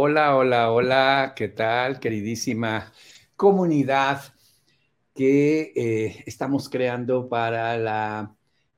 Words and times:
Hola, 0.00 0.36
hola, 0.36 0.70
hola, 0.70 1.32
¿qué 1.34 1.48
tal, 1.48 1.98
queridísima 1.98 2.92
comunidad 3.34 4.32
que 5.12 5.72
eh, 5.74 6.22
estamos 6.24 6.68
creando 6.68 7.28
para 7.28 7.76
la, 7.76 8.32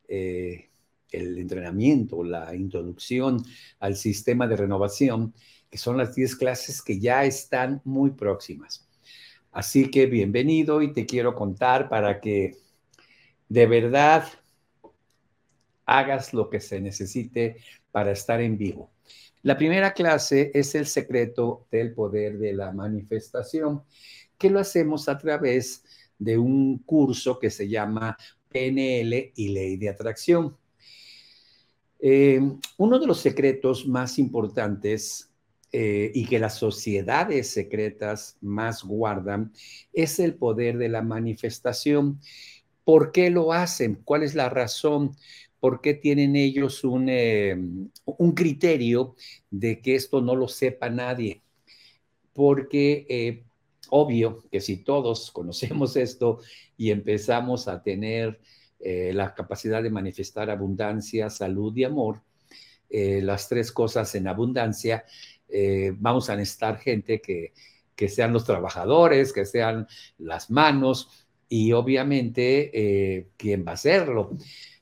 eh, 0.09 0.71
el 1.11 1.37
entrenamiento, 1.37 2.25
la 2.25 2.55
introducción 2.55 3.45
al 3.81 3.97
sistema 3.97 4.47
de 4.47 4.57
renovación, 4.57 5.35
que 5.71 5.77
son 5.77 5.99
las 5.99 6.15
10 6.15 6.37
clases 6.37 6.81
que 6.81 6.99
ya 6.99 7.27
están 7.27 7.83
muy 7.85 8.13
próximas. 8.13 8.89
Así 9.53 9.91
que 9.91 10.07
bienvenido 10.07 10.81
y 10.81 10.95
te 10.95 11.05
quiero 11.05 11.35
contar 11.35 11.91
para 11.91 12.19
que 12.19 12.57
de 13.47 13.67
verdad 13.67 14.25
hagas 15.85 16.33
lo 16.33 16.49
que 16.49 16.61
se 16.61 16.81
necesite 16.81 17.59
para 17.93 18.11
estar 18.13 18.41
en 18.41 18.57
vivo. 18.57 18.91
La 19.43 19.57
primera 19.57 19.95
clase 19.95 20.51
es 20.53 20.75
el 20.75 20.87
secreto 20.87 21.67
del 21.71 21.95
poder 21.95 22.39
de 22.39 22.53
la 22.53 22.73
manifestación, 22.73 23.83
que 24.37 24.51
lo 24.51 24.61
hacemos 24.61 25.09
a 25.09 25.17
través 25.17 25.83
de 26.19 26.37
un 26.37 26.79
curso 26.79 27.39
que 27.39 27.51
se 27.51 27.69
llama 27.69 28.17
PNL 28.51 29.33
y 29.35 29.49
Ley 29.49 29.77
de 29.77 29.89
Atracción. 29.89 30.57
Eh, 31.99 32.41
uno 32.77 32.99
de 32.99 33.07
los 33.07 33.21
secretos 33.21 33.87
más 33.87 34.19
importantes 34.19 35.31
eh, 35.73 36.11
y 36.15 36.27
que 36.27 36.39
las 36.39 36.57
sociedades 36.57 37.51
secretas 37.51 38.37
más 38.41 38.83
guardan 38.83 39.53
es 39.93 40.19
el 40.19 40.35
poder 40.35 40.77
de 40.79 40.89
la 40.89 41.01
manifestación. 41.01 42.21
¿Por 42.85 43.13
qué 43.13 43.31
lo 43.31 43.53
hacen? 43.53 44.01
¿Cuál 44.05 44.23
es 44.23 44.35
la 44.35 44.49
razón? 44.49 45.13
¿Por 45.61 45.81
qué 45.83 45.95
tienen 45.95 46.35
ellos 46.35 46.83
eh, 46.85 47.57
un, 48.05 48.33
criterio 48.33 49.15
de 49.51 49.81
que 49.81 49.95
esto 49.95 50.23
no 50.23 50.35
lo 50.35 50.49
sepa 50.49 50.89
nadie? 50.89 51.43
Porque 52.33 53.07
eh, 53.09 53.45
obvio 53.91 54.43
que 54.51 54.61
si 54.61 54.79
todos 54.79 55.31
conocemos 55.33 55.97
esto 55.97 56.41
y 56.77 56.91
empezamos 56.91 57.69
a 57.69 57.83
tener 57.83 58.41
eh, 58.81 59.13
la 59.15 59.35
capacidad 59.35 59.83
de 59.83 59.91
manifestar 59.91 60.51
abundancia, 60.51 61.29
salud 61.29 61.77
y 61.77 61.85
amor, 61.85 62.23
las 62.93 63.49
tres 63.49 63.71
cosas 63.71 64.13
en 64.17 64.27
abundancia, 64.27 65.05
vamos 65.99 66.29
a 66.29 66.35
necesitar 66.35 66.77
gente 66.77 67.21
que, 67.21 67.53
que 67.95 68.09
sean 68.09 68.33
los 68.33 68.45
trabajadores, 68.45 69.33
que 69.33 69.47
sean 69.47 69.87
las 70.19 70.51
manos 70.51 71.29
y 71.49 71.71
obviamente 71.71 73.29
quién 73.37 73.65
va 73.65 73.71
a 73.71 73.75
hacerlo. 73.75 74.37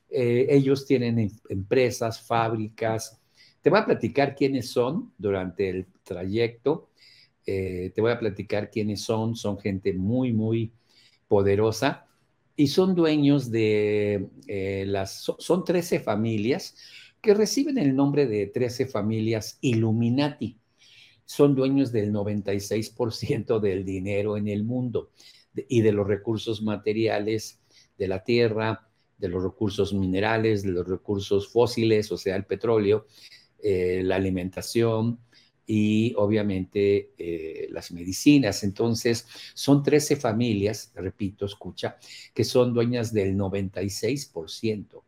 Eh, 0.09 0.47
ellos 0.49 0.85
tienen 0.85 1.19
em, 1.19 1.29
empresas, 1.49 2.21
fábricas. 2.21 3.19
Te 3.61 3.69
voy 3.69 3.79
a 3.79 3.85
platicar 3.85 4.35
quiénes 4.35 4.69
son 4.69 5.13
durante 5.17 5.69
el 5.69 5.85
trayecto. 6.03 6.89
Eh, 7.45 7.91
te 7.93 8.01
voy 8.01 8.11
a 8.11 8.19
platicar 8.19 8.69
quiénes 8.71 9.01
son. 9.01 9.35
Son 9.35 9.59
gente 9.59 9.93
muy, 9.93 10.33
muy 10.33 10.71
poderosa 11.27 12.07
y 12.59 12.67
son 12.67 12.93
dueños 12.93 13.51
de 13.51 14.27
eh, 14.47 14.83
las, 14.85 15.31
son 15.37 15.63
13 15.63 16.01
familias 16.01 16.75
que 17.21 17.33
reciben 17.33 17.77
el 17.77 17.95
nombre 17.95 18.27
de 18.27 18.47
13 18.47 18.87
familias 18.87 19.57
Illuminati. 19.61 20.57
Son 21.23 21.55
dueños 21.55 21.93
del 21.93 22.11
96% 22.11 23.61
del 23.61 23.85
dinero 23.85 24.35
en 24.35 24.47
el 24.47 24.65
mundo 24.65 25.11
y 25.69 25.81
de 25.81 25.91
los 25.93 26.05
recursos 26.05 26.61
materiales 26.61 27.61
de 27.97 28.07
la 28.09 28.23
tierra, 28.23 28.88
de 29.19 29.27
los 29.27 29.43
recursos 29.43 29.93
minerales, 29.93 30.63
de 30.63 30.71
los 30.71 30.87
recursos 30.87 31.49
fósiles, 31.49 32.11
o 32.11 32.17
sea, 32.17 32.35
el 32.35 32.45
petróleo, 32.45 33.05
eh, 33.61 34.01
la 34.03 34.15
alimentación 34.15 35.19
y 35.67 36.13
obviamente 36.17 37.11
eh, 37.17 37.67
las 37.71 37.91
medicinas. 37.91 38.63
Entonces, 38.63 39.27
son 39.53 39.83
13 39.83 40.15
familias, 40.15 40.91
repito, 40.95 41.45
escucha, 41.45 41.97
que 42.33 42.43
son 42.43 42.73
dueñas 42.73 43.13
del 43.13 43.35
96% 43.37 45.03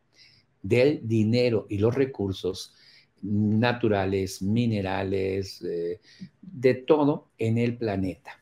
del 0.61 1.07
dinero 1.07 1.65
y 1.69 1.79
los 1.79 1.95
recursos 1.95 2.75
naturales, 3.21 4.41
minerales, 4.41 5.61
eh, 5.63 5.99
de 6.41 6.73
todo 6.75 7.29
en 7.37 7.57
el 7.57 7.77
planeta. 7.77 8.39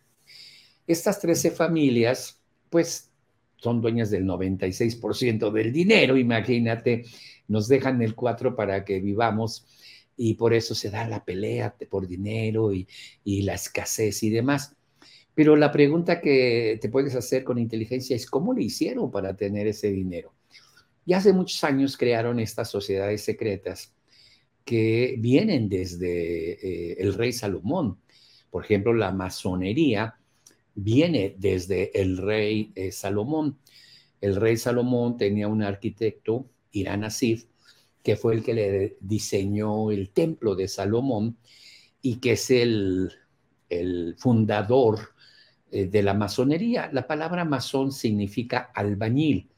Estas 0.88 1.20
13 1.20 1.52
familias, 1.52 2.42
pues 2.70 3.09
son 3.62 3.82
dueñas 3.82 4.10
del 4.10 4.26
96% 4.26 5.52
del 5.52 5.74
dinero, 5.74 6.18
imagínate, 6.18 7.06
nos 7.48 7.68
dejan 7.68 8.02
el 8.02 8.16
4 8.16 8.56
para 8.56 8.86
que 8.86 9.00
vivamos 9.00 9.66
y 10.16 10.34
por 10.36 10.54
eso 10.54 10.76
se 10.76 10.90
da 10.90 11.08
la 11.08 11.24
pelea 11.24 11.76
por 11.90 12.08
dinero 12.08 12.74
y, 12.74 12.88
y 13.24 13.42
la 13.44 13.56
escasez 13.56 14.24
y 14.24 14.30
demás. 14.30 14.76
Pero 15.34 15.56
la 15.56 15.72
pregunta 15.72 16.20
que 16.20 16.78
te 16.82 16.90
puedes 16.90 17.16
hacer 17.16 17.44
con 17.44 17.58
inteligencia 17.58 18.16
es, 18.16 18.26
¿cómo 18.26 18.54
le 18.54 18.64
hicieron 18.64 19.10
para 19.10 19.36
tener 19.36 19.68
ese 19.68 19.90
dinero? 19.90 20.34
Y 21.06 21.14
hace 21.14 21.32
muchos 21.34 21.64
años 21.64 21.98
crearon 21.98 22.40
estas 22.40 22.70
sociedades 22.70 23.22
secretas 23.22 23.94
que 24.66 25.16
vienen 25.18 25.70
desde 25.70 26.52
eh, 26.54 26.98
el 27.00 27.14
rey 27.14 27.32
Salomón. 27.34 27.98
Por 28.52 28.66
ejemplo, 28.66 28.94
la 28.94 29.12
masonería 29.12 30.19
viene 30.84 31.36
desde 31.38 32.00
el 32.00 32.18
rey 32.18 32.72
eh, 32.76 32.92
Salomón. 32.92 33.58
El 34.22 34.36
rey 34.36 34.58
Salomón 34.58 35.18
tenía 35.18 35.48
un 35.48 35.64
arquitecto, 35.64 36.50
Irán 36.72 37.04
Asif, 37.04 37.46
que 38.04 38.16
fue 38.16 38.36
el 38.36 38.44
que 38.44 38.54
le 38.54 38.98
diseñó 39.02 39.92
el 39.92 40.10
templo 40.12 40.56
de 40.56 40.68
Salomón 40.68 41.38
y 42.02 42.18
que 42.18 42.34
es 42.34 42.50
el, 42.50 43.12
el 43.70 44.16
fundador 44.18 45.00
eh, 45.72 45.86
de 45.86 46.04
la 46.04 46.14
masonería. 46.14 46.90
La 46.94 47.08
palabra 47.08 47.46
masón 47.46 47.92
significa 47.92 48.72
albañil. 48.74 49.50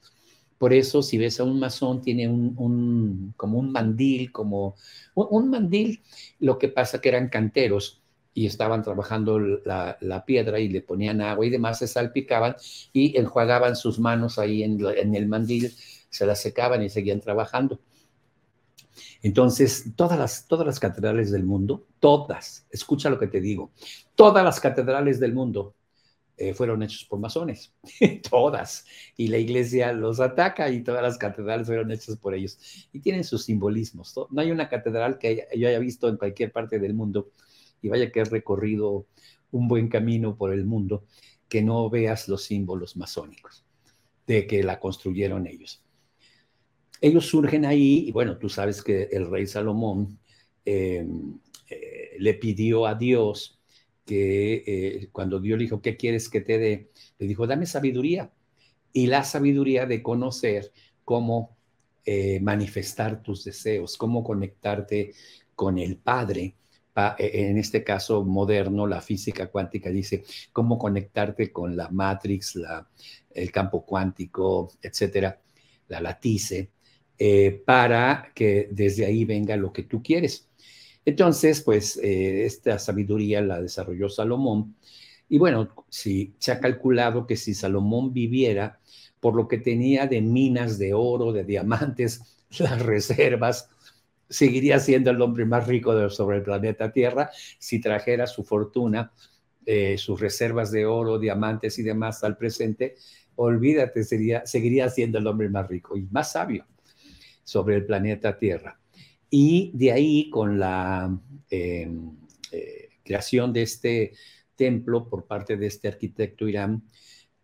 Por 0.57 0.73
eso, 0.73 1.01
si 1.01 1.17
ves 1.17 1.39
a 1.39 1.43
un 1.43 1.59
masón, 1.59 2.01
tiene 2.01 2.27
un, 2.29 3.33
como 3.35 3.57
un 3.57 3.71
mandil, 3.71 4.31
como 4.31 4.75
un 5.15 5.49
mandil, 5.49 6.03
lo 6.39 6.59
que 6.59 6.67
pasa 6.67 7.01
que 7.01 7.09
eran 7.09 7.29
canteros 7.29 8.00
y 8.34 8.46
estaban 8.46 8.81
trabajando 8.84 9.40
la, 9.40 10.24
piedra 10.25 10.59
y 10.59 10.69
le 10.69 10.81
ponían 10.81 11.22
agua 11.22 11.46
y 11.46 11.50
demás, 11.50 11.80
se 11.80 11.88
salpicaban 11.88 12.56
y 12.94 13.18
enjuagaban 13.18 13.75
sus 13.75 14.00
manos 14.00 14.40
ahí 14.40 14.64
en, 14.64 15.16
el 15.16 15.28
mandil, 15.28 15.74
se 16.09 16.25
las 16.25 16.42
secaban 16.42 16.81
y 16.84 16.90
seguían 16.90 17.19
trabajando. 17.19 17.80
Entonces, 19.22 19.86
todas 19.96 20.18
las, 20.18 20.47
todas 20.47 20.66
las 20.66 20.80
catedrales 20.80 21.31
del 21.31 21.44
mundo, 21.44 21.86
todas, 22.00 22.66
escucha 22.72 23.09
lo 23.09 23.19
que 23.19 23.28
te 23.28 23.42
digo, 23.42 23.72
todas 24.16 24.44
las 24.44 24.59
catedrales 24.59 25.19
del 25.19 25.34
mundo 25.34 25.75
eh, 26.38 26.53
fueron 26.56 26.81
hechas 26.81 27.03
por 27.03 27.19
masones, 27.19 27.74
todas. 28.30 28.86
Y 29.16 29.28
la 29.28 29.38
iglesia 29.38 29.94
los 29.94 30.19
ataca 30.19 30.69
y 30.69 30.81
todas 30.81 31.03
las 31.03 31.18
catedrales 31.18 31.68
fueron 31.68 31.92
hechas 31.92 32.18
por 32.18 32.34
ellos. 32.34 32.58
Y 32.92 33.00
tienen 33.00 33.24
sus 33.24 33.44
simbolismos. 33.44 34.16
No 34.31 34.42
hay 34.42 34.50
una 34.50 34.68
catedral 34.68 35.19
que 35.19 35.48
yo 35.56 35.68
haya 35.68 35.80
visto 35.80 36.08
en 36.08 36.18
cualquier 36.18 36.52
parte 36.52 36.80
del 36.80 36.94
mundo 36.96 37.30
y 37.81 37.90
vaya 37.90 38.12
que 38.12 38.22
he 38.22 38.25
recorrido 38.25 39.08
un 39.52 39.68
buen 39.68 39.88
camino 39.90 40.36
por 40.36 40.53
el 40.53 40.66
mundo, 40.66 41.06
que 41.50 41.62
no 41.62 41.90
veas 41.90 42.28
los 42.28 42.44
símbolos 42.44 42.96
masónicos 42.96 43.66
de 44.25 44.47
que 44.47 44.64
la 44.64 44.80
construyeron 44.80 45.47
ellos. 45.47 45.84
Ellos 47.02 47.25
surgen 47.25 47.66
ahí, 47.66 48.06
y 48.08 48.12
bueno, 48.12 48.38
tú 48.38 48.47
sabes 48.47 48.81
que 48.84 49.09
el 49.12 49.30
rey 49.30 49.47
Salomón 49.47 50.19
em, 50.64 51.40
eh, 51.69 52.16
le 52.19 52.34
pidió 52.36 52.86
a 52.86 52.96
Dios 52.96 53.59
que 54.06 54.63
eh, 54.66 55.09
cuando 55.12 55.40
Dios 55.40 55.58
le 55.58 55.63
dijo, 55.66 55.81
¿qué 55.81 55.98
quieres 55.98 56.30
que 56.30 56.42
te 56.42 56.58
dé? 56.58 56.92
Le 57.18 57.28
dijo, 57.28 57.48
dame 57.48 57.66
sabiduría. 57.66 58.31
Y 58.94 59.08
la 59.08 59.24
sabiduría 59.24 59.86
de 59.86 60.03
conocer 60.03 60.72
cómo 61.03 61.58
eh, 62.06 62.40
manifestar 62.40 63.24
tus 63.24 63.44
deseos, 63.44 63.98
cómo 63.98 64.24
conectarte 64.24 65.13
con 65.56 65.78
el 65.78 65.98
Padre 65.98 66.56
en 67.18 67.57
este 67.57 67.84
caso 67.84 68.24
moderno, 68.24 68.85
la 68.85 69.01
física 69.01 69.48
cuántica 69.48 69.89
dice 69.89 70.24
cómo 70.51 70.77
conectarte 70.77 71.51
con 71.51 71.75
la 71.75 71.89
matrix, 71.89 72.60
el 73.33 73.51
campo 73.51 73.86
cuántico, 73.86 74.71
etcétera, 74.81 75.39
la 75.88 76.01
latice, 76.01 76.71
eh, 77.18 77.62
para 77.65 78.31
que 78.33 78.68
desde 78.71 79.06
ahí 79.06 79.25
venga 79.25 79.56
lo 79.56 79.71
que 79.71 79.83
tú 79.83 80.01
quieres. 80.01 80.50
Entonces, 81.06 81.62
pues 81.62 81.98
eh, 81.98 82.45
esta 82.45 82.80
sabiduría 82.80 83.42
la 83.42 83.62
desarrolló 83.62 84.10
Salomón. 84.10 84.75
Y 85.30 85.38
bueno, 85.38 85.69
si 85.89 86.33
se 86.39 86.51
ha 86.51 86.60
calculado 86.60 87.25
que 87.25 87.38
si 87.38 87.54
Salomón 87.54 88.13
viviera 88.13 88.80
por 89.19 89.36
lo 89.36 89.48
que 89.48 89.60
tenía 89.60 90.07
de 90.07 90.21
minas 90.21 90.77
de 90.77 90.94
oro, 90.94 91.31
de 91.31 91.44
diamantes, 91.44 92.21
las 92.60 92.81
reservas, 92.81 93.69
seguiría 94.31 94.80
siendo 94.80 95.12
el 95.12 95.22
hombre 95.22 95.45
más 95.45 95.68
rico 95.68 96.10
sobre 96.10 96.38
el 96.38 96.44
planeta 96.44 96.92
Tierra 96.92 97.30
si 97.60 97.80
trajera 97.80 98.25
su 98.25 98.44
fortuna, 98.44 99.12
eh, 99.66 99.98
sus 99.98 100.19
reservas 100.19 100.72
de 100.72 100.86
oro, 100.86 101.19
diamantes 101.19 101.78
y 101.78 101.83
demás 101.83 102.24
al 102.24 102.38
presente. 102.38 102.95
Olvídate, 103.36 104.04
sería, 104.04 104.45
seguiría 104.45 104.89
siendo 104.89 105.19
el 105.19 105.28
hombre 105.28 105.50
más 105.50 105.68
rico 105.68 105.98
y 105.98 106.07
más 106.10 106.31
sabio 106.31 106.66
sobre 107.44 107.75
el 107.75 107.86
planeta 107.86 108.38
Tierra. 108.38 108.80
Y 109.30 109.72
de 109.74 109.92
ahí 109.92 110.30
con 110.30 110.57
la, 110.60 111.16
em, 111.50 112.18
eh, 112.51 112.89
creación 113.04 113.51
de 113.54 113.63
este 113.63 114.13
templo 114.56 115.07
por 115.10 115.25
parte 115.25 115.57
de 115.57 115.68
este 115.68 115.88
arquitecto 115.88 116.48
Irán, 116.48 116.84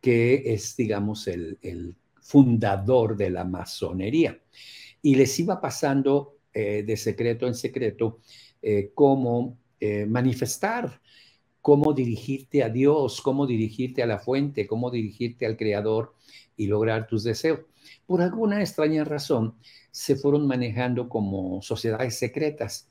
que 0.01 0.54
es, 0.54 0.75
digamos, 0.75 1.28
el, 1.28 1.57
fundador 2.22 3.16
de 3.16 3.30
la 3.30 3.45
masonería. 3.45 4.38
Y 5.01 5.16
les 5.16 5.40
iba 5.40 5.62
pasando 5.62 6.37
eh, 6.59 6.81
de 6.81 6.98
secreto 6.98 7.45
en 7.45 7.54
secreto 7.54 8.18
eh, 8.63 8.89
cómo 8.95 9.59
eh, 9.80 10.07
manifestar, 10.07 11.00
cómo 11.62 11.94
dirigirte 11.94 12.63
a 12.63 12.69
Dios, 12.69 13.21
cómo 13.21 13.45
dirigirte 13.45 14.01
a 14.01 14.07
la 14.07 14.18
fuente, 14.18 14.65
cómo 14.65 14.89
dirigirte 14.89 15.45
al 15.45 15.56
Creador 15.56 16.15
y 16.56 16.65
lograr 16.65 17.06
tus 17.06 17.24
deseos. 17.24 17.59
Por 18.07 18.24
alguna 18.24 18.59
extraña 18.59 19.04
razón, 19.04 19.54
se 19.92 20.15
fueron 20.15 20.48
manejando 20.48 21.07
como 21.07 21.62
sociedades 21.62 22.18
secretas. 22.18 22.89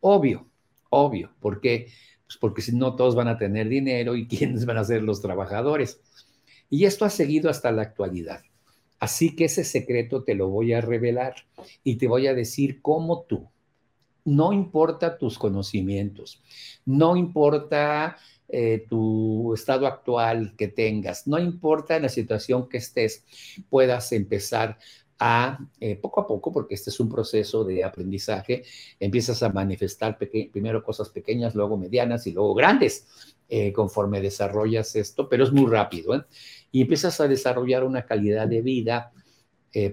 Obvio, 0.00 0.48
obvio, 0.90 1.30
porque 1.38 1.92
pues 2.26 2.38
porque 2.38 2.60
si 2.60 2.74
no 2.74 2.96
todos 2.96 3.14
van 3.14 3.28
a 3.28 3.38
tener 3.38 3.68
dinero 3.68 4.16
y 4.16 4.26
quiénes 4.28 4.66
van 4.66 4.78
a 4.78 4.84
ser 4.84 5.04
los 5.04 5.22
trabajadores. 5.22 6.00
Y 6.68 6.86
esto 6.86 7.04
ha 7.04 7.10
seguido 7.10 7.50
hasta 7.50 7.70
la 7.70 7.82
actualidad. 7.82 8.40
Así 8.98 9.36
que 9.36 9.44
ese 9.46 9.64
secreto 9.64 10.24
te 10.24 10.34
lo 10.34 10.48
voy 10.48 10.72
a 10.72 10.80
revelar 10.80 11.34
y 11.84 11.96
te 11.96 12.08
voy 12.08 12.26
a 12.26 12.34
decir 12.34 12.80
cómo 12.80 13.22
tú, 13.22 13.48
no 14.24 14.52
importa 14.52 15.18
tus 15.18 15.38
conocimientos, 15.38 16.42
no 16.84 17.16
importa 17.16 18.16
eh, 18.48 18.86
tu 18.88 19.54
estado 19.54 19.86
actual 19.86 20.54
que 20.56 20.68
tengas, 20.68 21.26
no 21.26 21.38
importa 21.38 21.98
la 22.00 22.08
situación 22.08 22.68
que 22.68 22.78
estés, 22.78 23.24
puedas 23.68 24.12
empezar 24.12 24.78
a 25.18 25.58
eh, 25.80 25.96
poco 25.96 26.20
a 26.20 26.26
poco, 26.26 26.52
porque 26.52 26.74
este 26.74 26.90
es 26.90 27.00
un 27.00 27.08
proceso 27.08 27.64
de 27.64 27.84
aprendizaje, 27.84 28.64
empiezas 29.00 29.42
a 29.42 29.48
manifestar 29.48 30.18
primero 30.18 30.82
cosas 30.82 31.08
pequeñas, 31.08 31.54
luego 31.54 31.76
medianas 31.76 32.26
y 32.26 32.32
luego 32.32 32.54
grandes, 32.54 33.35
eh, 33.48 33.72
conforme 33.72 34.20
desarrollas 34.20 34.96
esto, 34.96 35.28
pero 35.28 35.44
es 35.44 35.52
muy 35.52 35.70
rápido, 35.70 36.14
¿eh? 36.14 36.24
y 36.72 36.82
empiezas 36.82 37.20
a 37.20 37.28
desarrollar 37.28 37.84
una 37.84 38.04
calidad 38.04 38.48
de 38.48 38.62
vida, 38.62 39.12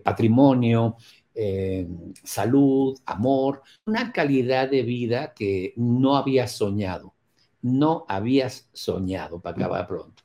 patrimonio, 0.02 0.96
salud, 2.24 2.98
amor, 3.06 3.64
una 3.86 4.14
calidad 4.14 4.70
de 4.70 4.82
vida 4.84 5.34
que 5.34 5.74
no 5.76 6.16
habías 6.16 6.54
soñado, 6.54 7.16
no 7.62 8.06
habías 8.08 8.70
soñado, 8.72 9.42
para 9.42 9.58
acabar 9.58 9.88
pronto. 9.88 10.24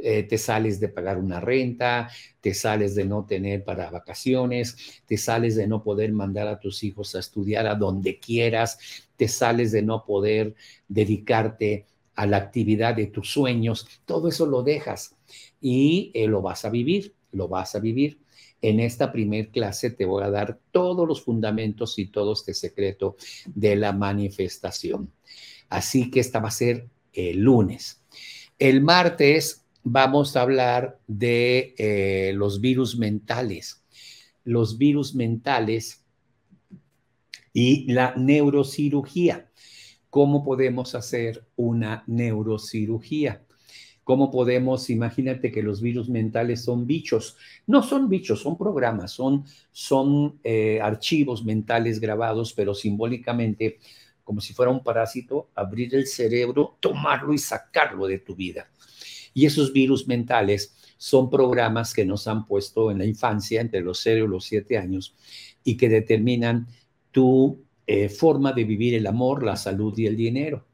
Eh, 0.00 0.22
te 0.22 0.38
sales 0.38 0.78
de 0.78 0.88
pagar 0.88 1.18
una 1.18 1.40
renta, 1.40 2.08
te 2.40 2.54
sales 2.54 2.94
de 2.94 3.04
no 3.04 3.26
tener 3.26 3.64
para 3.64 3.90
vacaciones, 3.90 5.02
te 5.06 5.16
sales 5.16 5.56
de 5.56 5.66
no 5.66 5.82
poder 5.82 6.12
mandar 6.12 6.46
a 6.46 6.60
tus 6.60 6.84
hijos 6.84 7.16
a 7.16 7.18
estudiar 7.18 7.66
a 7.66 7.74
donde 7.74 8.20
quieras, 8.20 8.78
te 9.16 9.26
sales 9.26 9.72
de 9.72 9.82
no 9.82 10.04
poder 10.04 10.54
dedicarte 10.86 11.86
a 12.18 12.26
la 12.26 12.36
actividad 12.36 12.96
de 12.96 13.06
tus 13.06 13.30
sueños, 13.30 13.86
todo 14.04 14.26
eso 14.26 14.44
lo 14.44 14.64
dejas 14.64 15.14
y 15.60 16.10
eh, 16.14 16.26
lo 16.26 16.42
vas 16.42 16.64
a 16.64 16.68
vivir, 16.68 17.14
lo 17.30 17.46
vas 17.46 17.76
a 17.76 17.78
vivir. 17.78 18.18
En 18.60 18.80
esta 18.80 19.12
primer 19.12 19.50
clase 19.50 19.90
te 19.90 20.04
voy 20.04 20.24
a 20.24 20.30
dar 20.30 20.58
todos 20.72 21.06
los 21.06 21.22
fundamentos 21.22 21.96
y 21.96 22.06
todo 22.06 22.32
este 22.32 22.54
secreto 22.54 23.16
de 23.46 23.76
la 23.76 23.92
manifestación. 23.92 25.12
Así 25.68 26.10
que 26.10 26.18
esta 26.18 26.40
va 26.40 26.48
a 26.48 26.50
ser 26.50 26.88
el 27.12 27.38
lunes. 27.38 28.02
El 28.58 28.80
martes 28.80 29.64
vamos 29.84 30.34
a 30.34 30.42
hablar 30.42 30.98
de 31.06 31.76
eh, 31.78 32.32
los 32.34 32.60
virus 32.60 32.98
mentales. 32.98 33.84
Los 34.42 34.76
virus 34.76 35.14
mentales 35.14 36.02
y 37.52 37.92
la 37.92 38.12
neurocirugía. 38.16 39.47
¿Cómo 40.10 40.44
podemos 40.44 40.94
hacer 40.94 41.46
una 41.56 42.04
neurocirugía? 42.06 43.44
¿Cómo 44.08 44.30
podemos, 44.30 44.88
imagínate 44.88 45.52
que 45.52 45.62
los 45.62 45.82
virus 45.82 46.08
mentales 46.08 46.64
son 46.64 46.86
bichos? 46.86 47.36
No 47.66 47.82
son 47.82 48.08
bichos, 48.08 48.40
son 48.40 48.56
programas, 48.56 49.12
son, 49.12 49.44
son 49.70 50.40
eh, 50.44 50.80
archivos 50.80 51.44
mentales 51.44 52.00
grabados, 52.00 52.54
pero 52.54 52.74
simbólicamente, 52.74 53.80
como 54.24 54.40
si 54.40 54.54
fuera 54.54 54.72
un 54.72 54.82
parásito, 54.82 55.50
abrir 55.54 55.94
el 55.94 56.06
cerebro, 56.06 56.78
tomarlo 56.80 57.34
y 57.34 57.38
sacarlo 57.38 58.06
de 58.06 58.20
tu 58.20 58.34
vida. 58.34 58.70
Y 59.34 59.44
esos 59.44 59.74
virus 59.74 60.08
mentales 60.08 60.74
son 60.96 61.28
programas 61.28 61.92
que 61.92 62.06
nos 62.06 62.26
han 62.28 62.46
puesto 62.46 62.90
en 62.90 62.96
la 62.96 63.04
infancia, 63.04 63.60
entre 63.60 63.82
los 63.82 64.00
0 64.00 64.24
y 64.24 64.28
los 64.28 64.44
7 64.46 64.78
años, 64.78 65.14
y 65.62 65.76
que 65.76 65.90
determinan 65.90 66.66
tu 67.10 67.62
eh, 67.90 68.10
forma 68.10 68.52
de 68.52 68.64
vivir 68.64 68.94
el 68.94 69.06
amor, 69.06 69.42
la 69.42 69.56
salud 69.56 69.96
y 69.96 70.04
el 70.04 70.14
dinero. 70.14 70.66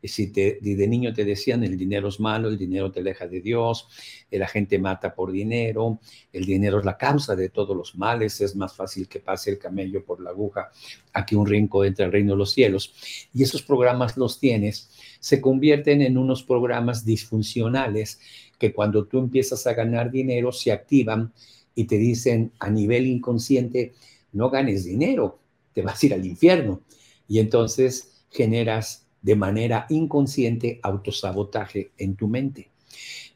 Si 0.00 0.28
te, 0.28 0.60
de 0.60 0.86
niño 0.86 1.12
te 1.12 1.24
decían 1.24 1.64
el 1.64 1.76
dinero 1.76 2.06
es 2.06 2.20
malo, 2.20 2.48
el 2.48 2.56
dinero 2.56 2.92
te 2.92 3.00
aleja 3.00 3.26
de 3.26 3.40
Dios, 3.40 3.88
eh, 4.30 4.38
la 4.38 4.46
gente 4.46 4.78
mata 4.78 5.12
por 5.12 5.32
dinero, 5.32 5.98
el 6.32 6.44
dinero 6.44 6.78
es 6.78 6.84
la 6.84 6.96
causa 6.96 7.34
de 7.34 7.48
todos 7.48 7.76
los 7.76 7.96
males, 7.96 8.40
es 8.40 8.54
más 8.54 8.74
fácil 8.74 9.08
que 9.08 9.18
pase 9.18 9.50
el 9.50 9.58
camello 9.58 10.04
por 10.04 10.20
la 10.20 10.30
aguja 10.30 10.70
a 11.12 11.26
que 11.26 11.34
un 11.34 11.46
rincón 11.48 11.84
entre 11.84 12.04
al 12.04 12.12
reino 12.12 12.34
de 12.34 12.38
los 12.38 12.52
cielos. 12.52 12.94
Y 13.34 13.42
esos 13.42 13.62
programas 13.62 14.16
los 14.16 14.38
tienes 14.38 14.88
se 15.18 15.40
convierten 15.40 16.00
en 16.00 16.16
unos 16.16 16.44
programas 16.44 17.04
disfuncionales 17.04 18.20
que 18.56 18.72
cuando 18.72 19.06
tú 19.06 19.18
empiezas 19.18 19.66
a 19.66 19.74
ganar 19.74 20.12
dinero 20.12 20.52
se 20.52 20.70
activan 20.70 21.32
y 21.74 21.86
te 21.86 21.98
dicen 21.98 22.52
a 22.60 22.70
nivel 22.70 23.08
inconsciente, 23.08 23.94
no 24.32 24.48
ganes 24.48 24.84
dinero, 24.84 25.41
te 25.72 25.82
vas 25.82 26.02
a 26.02 26.06
ir 26.06 26.14
al 26.14 26.26
infierno. 26.26 26.82
Y 27.28 27.38
entonces 27.38 28.24
generas 28.30 29.06
de 29.22 29.36
manera 29.36 29.86
inconsciente 29.88 30.80
autosabotaje 30.82 31.92
en 31.96 32.16
tu 32.16 32.28
mente. 32.28 32.70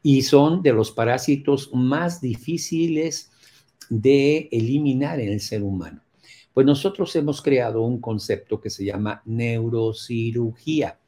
Y 0.03 0.23
son 0.23 0.63
de 0.63 0.73
los 0.73 0.91
parásitos 0.91 1.71
más 1.73 2.21
difíciles 2.21 3.31
de 3.89 4.49
eliminar 4.51 5.21
en 5.21 5.33
el 5.33 5.41
ser 5.41 5.63
humano. 5.63 6.03
Pues 6.53 6.67
nosotros 6.67 7.15
hemos 7.17 7.43
creado 7.43 7.83
un 7.83 8.01
concepto 8.01 8.61
que 8.61 8.71
se 8.71 8.85
llama 8.85 9.23
neurocirugía 9.27 10.99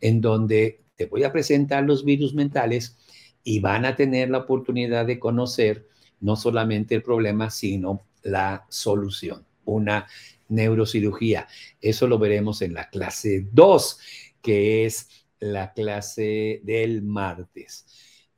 en 0.00 0.20
donde 0.20 0.80
te 0.96 1.06
voy 1.06 1.24
a 1.24 1.32
presentar 1.32 1.84
los 1.84 2.04
virus 2.04 2.34
mentales 2.34 2.96
y 3.42 3.60
van 3.60 3.84
a 3.84 3.96
tener 3.96 4.30
la 4.30 4.38
oportunidad 4.38 5.06
de 5.06 5.18
conocer 5.18 5.88
no 6.20 6.36
solamente 6.36 6.94
el 6.94 7.02
problema, 7.02 7.50
sino 7.50 8.02
la 8.22 8.66
solución, 8.68 9.44
una 9.64 10.06
neurocirugía. 10.52 11.48
Eso 11.80 12.06
lo 12.06 12.18
veremos 12.18 12.62
en 12.62 12.74
la 12.74 12.88
clase 12.90 13.46
2, 13.52 13.98
que 14.40 14.84
es 14.86 15.08
la 15.40 15.72
clase 15.72 16.60
del 16.62 17.02
martes. 17.02 17.86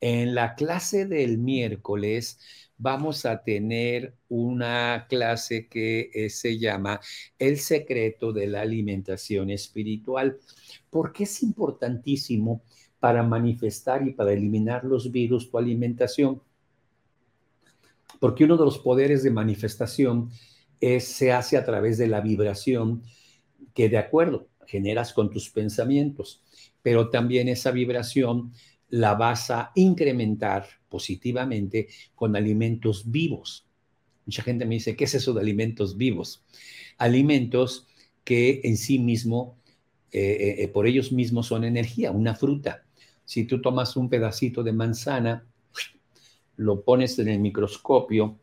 En 0.01 0.35
la 0.35 0.55
clase 0.55 1.05
del 1.05 1.37
miércoles 1.37 2.39
vamos 2.77 3.25
a 3.25 3.43
tener 3.43 4.15
una 4.27 5.05
clase 5.07 5.67
que 5.67 6.09
eh, 6.13 6.29
se 6.29 6.57
llama 6.57 6.99
El 7.39 7.57
secreto 7.59 8.33
de 8.33 8.47
la 8.47 8.61
alimentación 8.61 9.49
espiritual. 9.49 10.37
porque 10.89 11.23
es 11.23 11.43
importantísimo 11.43 12.61
para 12.99 13.21
manifestar 13.21 14.07
y 14.07 14.13
para 14.13 14.33
eliminar 14.33 14.83
los 14.83 15.11
virus 15.11 15.51
tu 15.51 15.57
alimentación? 15.57 16.41
Porque 18.19 18.45
uno 18.45 18.57
de 18.57 18.65
los 18.65 18.79
poderes 18.79 19.21
de 19.23 19.31
manifestación 19.31 20.31
se 20.99 21.31
hace 21.31 21.57
a 21.57 21.65
través 21.65 21.97
de 21.97 22.07
la 22.07 22.21
vibración 22.21 23.03
que 23.73 23.89
de 23.89 23.97
acuerdo 23.97 24.49
generas 24.67 25.13
con 25.13 25.29
tus 25.29 25.49
pensamientos, 25.49 26.43
pero 26.81 27.09
también 27.09 27.47
esa 27.47 27.71
vibración 27.71 28.51
la 28.89 29.15
vas 29.15 29.51
a 29.51 29.71
incrementar 29.75 30.67
positivamente 30.89 31.87
con 32.15 32.35
alimentos 32.35 33.09
vivos. 33.11 33.67
Mucha 34.25 34.43
gente 34.43 34.65
me 34.65 34.75
dice, 34.75 34.95
¿qué 34.95 35.03
es 35.03 35.15
eso 35.15 35.33
de 35.33 35.41
alimentos 35.41 35.97
vivos? 35.97 36.43
Alimentos 36.97 37.87
que 38.23 38.61
en 38.63 38.77
sí 38.77 38.99
mismo, 38.99 39.57
eh, 40.11 40.21
eh, 40.21 40.63
eh, 40.63 40.67
por 40.67 40.87
ellos 40.87 41.11
mismos 41.11 41.47
son 41.47 41.63
energía, 41.63 42.11
una 42.11 42.35
fruta. 42.35 42.85
Si 43.23 43.45
tú 43.45 43.61
tomas 43.61 43.95
un 43.95 44.09
pedacito 44.09 44.63
de 44.63 44.71
manzana, 44.71 45.45
lo 46.57 46.83
pones 46.83 47.19
en 47.19 47.27
el 47.27 47.39
microscopio 47.39 48.39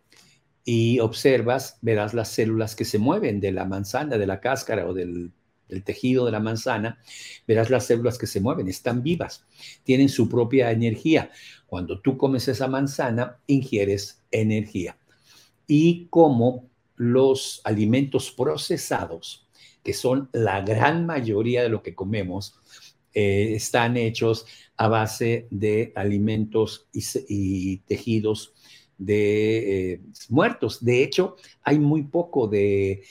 y 0.65 1.01
observas, 1.01 1.79
verás 1.83 2.15
las 2.15 2.29
células 2.29 2.77
que 2.77 2.85
se 2.85 2.99
mueven 2.99 3.41
de 3.41 3.53
la 3.53 3.65
manzana, 3.65 4.19
de 4.19 4.27
la 4.27 4.41
cáscara 4.41 4.87
o 4.87 4.95
del 4.95 5.33
el 5.73 5.83
tejido 5.83 6.27
de 6.27 6.33
la 6.33 6.41
manzana, 6.41 6.99
verás 7.47 7.71
las 7.71 7.87
células 7.87 8.19
que 8.19 8.27
se 8.27 8.41
mueven, 8.41 8.69
están 8.69 9.03
vivas, 9.03 9.47
tienen 9.85 10.09
su 10.09 10.29
propia 10.29 10.71
energía. 10.71 11.31
Cuando 11.67 12.01
tú 12.01 12.17
comes 12.17 12.47
esa 12.49 12.69
manzana, 12.69 13.39
ingieres 13.47 14.23
energía. 14.31 14.99
Y 15.67 16.07
como 16.11 16.69
los 16.97 17.61
alimentos 17.65 18.31
procesados, 18.31 19.49
que 19.83 19.95
son 19.95 20.29
la 20.33 20.61
gran 20.61 21.07
mayoría 21.07 21.63
de 21.63 21.69
lo 21.69 21.83
que 21.83 21.95
comemos, 21.95 22.55
eh, 23.15 23.55
están 23.55 23.97
hechos 23.97 24.47
a 24.77 24.89
base 24.89 25.47
de 25.51 25.93
alimentos 25.97 26.89
y, 26.93 27.79
tejidos 27.79 28.55
de 29.05 29.93
eh, 29.93 30.01
muertos. 30.29 30.85
De 30.85 31.03
hecho, 31.03 31.37
hay 31.63 31.79
muy 31.79 32.05
poco 32.05 32.49
de 32.49 33.03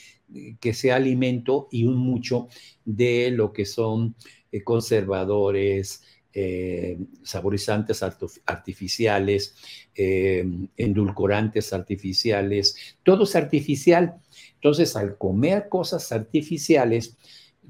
que 0.60 0.72
sea 0.72 0.96
alimento 0.96 1.68
y 1.70 1.84
un 1.84 1.96
mucho 1.96 2.48
de 2.84 3.30
lo 3.30 3.52
que 3.52 3.66
son 3.66 4.14
eh, 4.50 4.62
conservadores, 4.62 6.02
eh, 6.34 6.98
saborizantes 7.22 8.02
artificiales, 8.46 9.54
endulcorantes 9.94 11.72
artificiales, 11.74 12.96
todo 13.02 13.24
es 13.24 13.36
artificial. 13.36 14.14
Entonces, 14.54 14.96
al 14.96 15.18
comer 15.18 15.68
cosas 15.68 16.10
artificiales, 16.12 17.18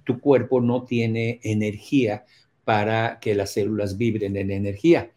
tu 0.05 0.21
cuerpo 0.21 0.61
no 0.61 0.85
tiene 0.85 1.41
energía 1.43 2.25
para 2.65 3.19
que 3.21 3.35
las 3.35 3.53
células 3.53 3.97
vibren 3.97 4.37
en 4.37 4.51
energía. 4.51 5.11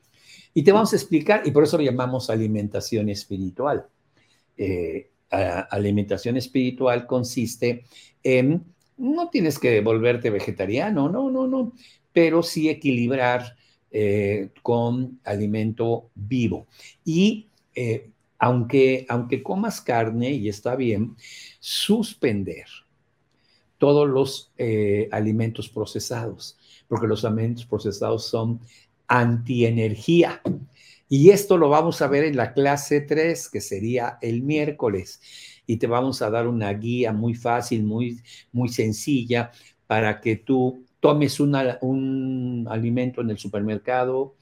Y 0.58 0.64
te 0.64 0.72
vamos 0.72 0.94
a 0.94 0.96
explicar, 0.96 1.42
y 1.46 1.52
por 1.52 1.66
eso 1.66 1.78
lo 1.78 1.84
llamamos 1.84 2.30
alimentación 2.30 3.10
espiritual. 3.10 3.86
Eh, 4.58 5.10
alimentación 5.30 6.38
espiritual 6.38 7.06
consiste 7.06 7.84
en, 8.24 8.64
no 8.96 9.30
tienes 9.30 9.60
que 9.60 9.82
volverte 9.82 10.30
vegetariano, 10.30 11.10
no, 11.10 11.30
no, 11.30 11.46
no, 11.46 11.74
pero 12.14 12.42
sí 12.42 12.70
equilibrar 12.70 13.58
eh, 13.92 14.52
con 14.62 15.20
alimento 15.26 16.10
vivo. 16.16 16.68
Y 17.04 17.48
eh, 17.76 18.12
aunque, 18.40 19.06
aunque 19.10 19.44
comas 19.44 19.82
carne 19.82 20.32
y 20.32 20.48
está 20.48 20.78
bien, 20.78 21.18
suspender 21.60 22.68
todos 23.78 24.08
los 24.08 24.54
alimentos 25.12 25.68
procesados, 25.68 26.58
porque 26.88 27.08
los 27.08 27.26
alimentos 27.26 27.66
procesados 27.66 28.26
son 28.26 28.62
antienergía. 29.08 30.42
Y 31.08 31.30
esto 31.30 31.58
lo 31.58 31.70
vamos 31.70 32.02
a 32.02 32.08
ver 32.08 32.24
en 32.24 32.36
la 32.36 32.54
clase 32.54 33.02
3, 33.02 33.50
que 33.50 33.62
sería 33.62 34.18
el 34.22 34.42
miércoles. 34.42 35.22
Y 35.68 35.78
te 35.78 35.88
vamos 35.88 36.22
a 36.22 36.30
dar 36.30 36.48
una 36.48 36.72
guía 36.74 37.14
muy 37.14 37.36
fácil, 37.36 37.84
muy, 37.84 38.22
muy 38.52 38.70
sencilla, 38.70 39.52
para 39.88 40.20
que 40.20 40.38
tú 40.38 40.86
tomes 41.00 41.40
un 41.40 42.66
alimento 42.68 43.22
en 43.22 43.30
el 43.30 43.38
supermercado, 43.38 44.36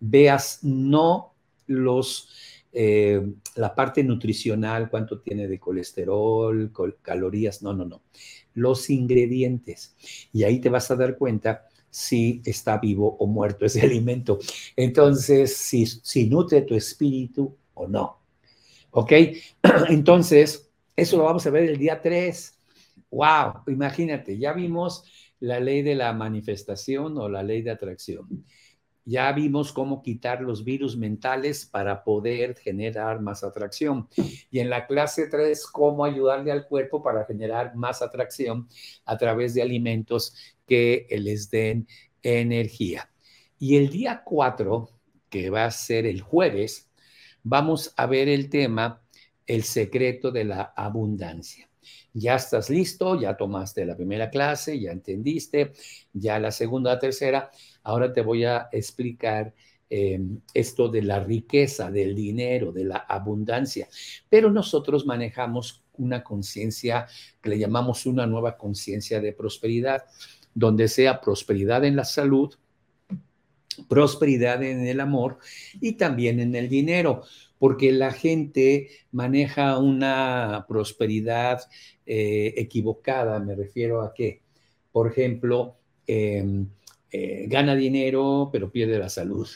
veas 0.00 0.60
no 0.62 1.34
los, 1.66 2.30
eh, 2.72 3.20
la 3.54 3.74
parte 3.74 4.02
nutricional, 4.02 4.88
cuánto 4.88 5.20
tiene 5.20 5.48
de 5.48 5.58
colesterol, 5.58 6.72
calorías, 7.02 7.62
no, 7.62 7.72
no, 7.72 7.84
no, 7.84 8.02
los 8.54 8.88
ingredientes. 8.90 9.94
Y 10.32 10.44
ahí 10.44 10.60
te 10.60 10.70
vas 10.70 10.90
a 10.90 10.96
dar 10.96 11.18
cuenta 11.18 11.66
si 11.96 12.42
está 12.44 12.76
vivo 12.76 13.16
o 13.18 13.26
muerto 13.26 13.64
ese 13.64 13.80
alimento. 13.86 14.38
Entonces, 14.76 15.56
si, 15.56 15.86
si 15.86 16.28
nutre 16.28 16.60
tu 16.60 16.74
espíritu 16.74 17.56
o 17.72 17.88
no. 17.88 18.20
¿Ok? 18.90 19.12
Entonces, 19.88 20.70
eso 20.94 21.16
lo 21.16 21.24
vamos 21.24 21.46
a 21.46 21.50
ver 21.50 21.64
el 21.64 21.78
día 21.78 22.02
3. 22.02 22.58
¡Wow! 23.10 23.62
Imagínate, 23.68 24.36
ya 24.36 24.52
vimos 24.52 25.04
la 25.40 25.58
ley 25.58 25.80
de 25.80 25.94
la 25.94 26.12
manifestación 26.12 27.16
o 27.16 27.30
la 27.30 27.42
ley 27.42 27.62
de 27.62 27.70
atracción. 27.70 28.44
Ya 29.08 29.30
vimos 29.30 29.72
cómo 29.72 30.02
quitar 30.02 30.40
los 30.42 30.64
virus 30.64 30.96
mentales 30.96 31.64
para 31.64 32.02
poder 32.02 32.56
generar 32.56 33.20
más 33.20 33.44
atracción. 33.44 34.08
Y 34.50 34.58
en 34.58 34.68
la 34.68 34.88
clase 34.88 35.28
3, 35.28 35.64
cómo 35.68 36.04
ayudarle 36.04 36.50
al 36.50 36.66
cuerpo 36.66 37.04
para 37.04 37.24
generar 37.24 37.76
más 37.76 38.02
atracción 38.02 38.68
a 39.04 39.16
través 39.16 39.54
de 39.54 39.62
alimentos 39.62 40.34
que 40.66 41.06
les 41.08 41.48
den 41.50 41.86
energía. 42.20 43.08
Y 43.60 43.76
el 43.76 43.90
día 43.90 44.22
4, 44.24 44.90
que 45.30 45.50
va 45.50 45.66
a 45.66 45.70
ser 45.70 46.04
el 46.04 46.20
jueves, 46.20 46.90
vamos 47.44 47.94
a 47.96 48.06
ver 48.06 48.28
el 48.28 48.50
tema, 48.50 49.00
el 49.46 49.62
secreto 49.62 50.32
de 50.32 50.46
la 50.46 50.74
abundancia 50.76 51.66
ya 52.18 52.36
estás 52.36 52.70
listo, 52.70 53.20
ya 53.20 53.36
tomaste 53.36 53.84
la 53.84 53.94
primera 53.94 54.30
clase, 54.30 54.80
ya 54.80 54.90
entendiste, 54.90 55.72
ya 56.12 56.38
la 56.38 56.50
segunda, 56.50 56.94
la 56.94 56.98
tercera. 56.98 57.50
Ahora 57.86 58.12
te 58.12 58.20
voy 58.20 58.44
a 58.44 58.68
explicar 58.72 59.54
em, 59.88 60.40
esto 60.52 60.88
de 60.88 61.02
la 61.02 61.20
riqueza, 61.20 61.90
del 61.90 62.14
dinero, 62.14 62.72
de 62.72 62.84
la 62.84 62.96
abundancia. 62.96 63.88
Pero 64.28 64.50
nosotros 64.50 65.06
manejamos 65.06 65.84
una 65.98 66.24
conciencia 66.24 67.06
que 67.40 67.50
le 67.50 67.58
llamamos 67.58 68.04
una 68.04 68.26
nueva 68.26 68.56
conciencia 68.56 69.20
de 69.20 69.32
prosperidad, 69.32 70.04
donde 70.54 70.88
sea 70.88 71.20
prosperidad 71.20 71.84
en 71.84 71.96
la 71.96 72.04
salud, 72.04 72.54
prosperidad 73.88 74.62
en 74.62 74.86
el 74.86 75.00
amor 75.00 75.38
y 75.80 75.92
también 75.92 76.40
en 76.40 76.54
el 76.56 76.68
dinero 76.68 77.22
porque 77.58 77.92
la 77.92 78.12
gente 78.12 78.90
maneja 79.12 79.78
una 79.78 80.66
prosperidad 80.68 81.60
eh, 82.04 82.54
equivocada. 82.56 83.38
Me 83.38 83.54
refiero 83.54 84.02
a 84.02 84.12
que, 84.12 84.42
por 84.92 85.10
ejemplo, 85.10 85.76
em, 86.06 86.68
eh, 87.18 87.46
gana 87.48 87.74
dinero 87.74 88.50
pero 88.52 88.70
pierde 88.70 88.98
la 88.98 89.08
salud 89.08 89.48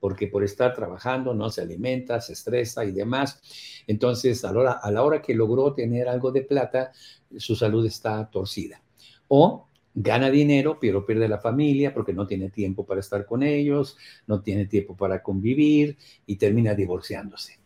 porque 0.00 0.28
por 0.28 0.44
estar 0.44 0.74
trabajando 0.74 1.34
no 1.34 1.50
se 1.50 1.62
alimenta, 1.62 2.20
se 2.20 2.34
estresa 2.34 2.84
y 2.84 2.92
demás. 2.92 3.40
Entonces, 3.86 4.44
a 4.44 4.52
la 4.52 4.60
hora, 4.60 4.72
a 4.80 4.90
la 4.90 5.02
hora 5.02 5.20
que 5.20 5.34
logró 5.34 5.74
tener 5.74 6.08
algo 6.08 6.30
de 6.30 6.42
plata, 6.42 6.92
su 7.36 7.56
salud 7.56 7.84
está 7.84 8.30
torcida. 8.30 8.80
O 9.26 9.68
gana 9.94 10.30
dinero, 10.30 10.78
pero 10.80 11.04
pierde 11.04 11.28
la 11.28 11.38
familia 11.38 11.92
porque 11.92 12.12
no 12.12 12.26
tiene 12.26 12.50
tiempo 12.50 12.86
para 12.86 13.00
estar 13.00 13.26
con 13.26 13.42
ellos, 13.42 13.96
no 14.26 14.40
tiene 14.40 14.66
tiempo 14.66 14.96
para 14.96 15.22
convivir 15.22 15.98
y 16.26 16.36
termina 16.36 16.74
divorciándose. 16.74 17.58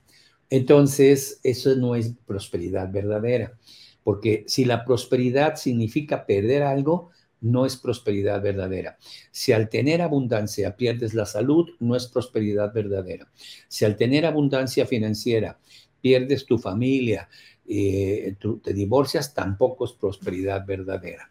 Entonces, 0.49 1.41
eso 1.43 1.75
no 1.77 1.95
es 1.95 2.15
prosperidad 2.27 2.91
verdadera, 2.91 3.59
porque 4.03 4.45
si 4.47 4.65
la 4.65 4.85
prosperidad 4.85 5.57
significa 5.57 6.27
perder 6.27 6.63
algo, 6.63 7.11
no 7.43 7.67
es 7.67 7.77
prosperidad 7.77 8.41
verdadera. 8.41 8.99
Si 9.31 9.53
al 9.53 9.69
tener 9.69 10.01
abundancia 10.01 10.77
pierdes 10.77 11.13
la 11.13 11.27
salud, 11.27 11.69
no 11.81 11.95
es 11.97 12.07
prosperidad 12.07 12.73
verdadera. 12.73 13.31
Si 13.69 13.85
al 13.85 13.97
tener 13.97 14.25
abundancia 14.25 14.87
financiera 14.87 15.59
pierdes 16.01 16.47
tu 16.47 16.59
familia, 16.59 17.29
eh, 17.69 18.37
te 18.63 18.73
divorcias, 18.73 19.35
tampoco 19.35 19.85
es 19.85 19.93
prosperidad 19.93 20.65
verdadera. 20.67 21.31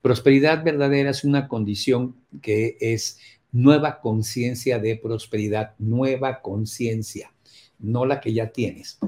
Prosperidad 0.00 0.64
verdadera 0.64 1.10
es 1.10 1.24
una 1.24 1.48
condición 1.48 2.16
que 2.40 2.76
es 2.80 3.18
nueva 3.52 4.00
conciencia 4.00 4.78
de 4.78 4.96
prosperidad, 4.96 5.74
nueva 5.78 6.40
conciencia, 6.40 7.32
no 7.78 8.06
la 8.06 8.20
que 8.20 8.32
ya 8.32 8.48
tienes. 8.50 8.98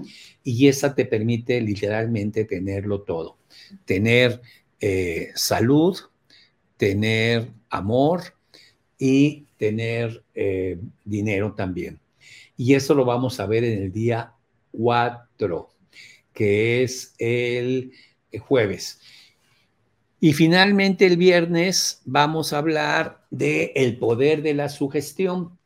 Y 0.42 0.68
esa 0.68 0.94
te 0.94 1.04
permite 1.04 1.60
literalmente 1.60 2.44
tenerlo 2.44 3.02
todo, 3.02 3.38
tener 3.84 4.40
eh, 4.80 5.30
salud, 5.34 5.96
tener 6.76 7.50
amor 7.70 8.22
y 8.98 9.46
tener 9.56 10.24
eh, 10.34 10.78
dinero 11.04 11.54
también. 11.54 12.00
Y 12.56 12.74
eso 12.74 12.94
lo 12.94 13.04
vamos 13.04 13.40
a 13.40 13.46
ver 13.46 13.64
en 13.64 13.82
el 13.82 13.92
día 13.92 14.32
4, 14.72 15.70
que 16.32 16.82
es 16.82 17.14
el 17.18 17.92
jueves. 18.40 19.00
Y 20.20 20.32
finalmente 20.32 21.06
el 21.06 21.16
viernes 21.16 22.00
vamos 22.04 22.52
a 22.52 22.58
hablar 22.58 23.26
del 23.30 23.70
el 23.74 23.98
poder 23.98 24.42
de 24.42 24.54
la 24.54 24.68
sugestión. 24.68 25.58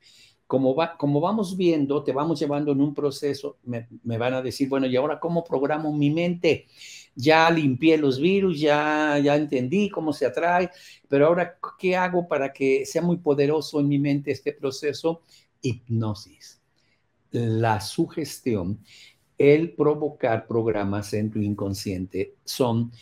Como, 0.46 0.74
va, 0.74 0.96
como 0.96 1.20
vamos 1.20 1.58
viendo, 1.58 2.02
te 2.02 2.12
vamos 2.12 2.40
llevando 2.40 2.72
en 2.72 2.80
un 2.80 2.94
proceso, 2.94 3.58
me, 3.64 3.86
me, 4.02 4.16
van 4.16 4.32
a 4.32 4.40
decir, 4.40 4.66
bueno, 4.66 4.86
¿y 4.86 4.96
ahora 4.96 5.20
cómo 5.20 5.44
programo 5.44 5.92
mi 5.92 6.10
mente? 6.10 6.66
Ya 7.14 7.50
limpié 7.50 7.98
los 7.98 8.20
virus, 8.20 8.60
ya, 8.60 9.18
ya 9.22 9.36
entendí 9.36 9.90
cómo 9.90 10.12
se 10.12 10.26
atrae, 10.26 10.70
pero 11.08 11.26
ahora, 11.26 11.58
¿qué 11.78 11.96
hago 11.96 12.28
para 12.28 12.52
que 12.52 12.86
sea 12.86 13.02
muy 13.02 13.16
poderoso 13.18 13.80
en 13.80 13.88
mi 13.88 13.98
mente 13.98 14.30
este 14.30 14.52
proceso? 14.52 15.22
Hipnosis. 15.60 16.60
La 17.30 17.80
sugestión, 17.80 18.80
el 19.36 19.74
provocar 19.74 20.46
programas 20.46 21.12
en 21.14 21.30
tu 21.30 21.40
inconsciente 21.40 22.36
son 22.44 22.92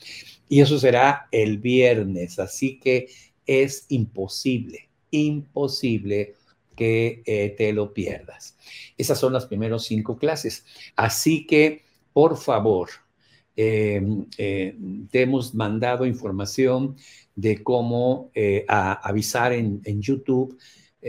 Y 0.50 0.62
eso 0.62 0.80
será 0.80 1.28
el 1.30 1.60
viernes, 1.60 2.40
así 2.40 2.80
que 2.80 3.08
es 3.46 3.86
imposible, 3.90 4.90
imposible 5.12 6.34
que 6.76 7.22
eh, 7.28 7.54
te 7.56 7.72
lo 7.72 7.94
pierdas. 7.94 8.58
Esas 8.98 9.20
son 9.20 9.34
las 9.34 9.46
primeras 9.46 9.84
cinco 9.84 10.18
clases. 10.18 10.66
Así 10.96 11.46
que, 11.46 11.84
por 12.12 12.36
favor, 12.36 12.90
Em, 13.60 14.28
eh, 14.38 14.78
te 15.10 15.24
hemos 15.24 15.56
mandado 15.56 16.06
información 16.06 16.96
de 17.36 17.64
cómo 17.64 18.30
eh, 18.36 18.64
avisar 18.68 19.52
en, 19.52 19.82
YouTube, 20.00 20.60